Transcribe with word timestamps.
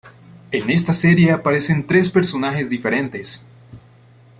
En 0.51 0.67
esta 0.71 0.93
serie 0.93 1.31
aparecen 1.31 1.85
tres 1.85 2.09
personajes 2.09 2.71
diferentes. 2.71 3.39